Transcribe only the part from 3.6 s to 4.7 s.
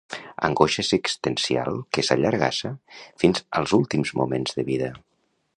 als últims moments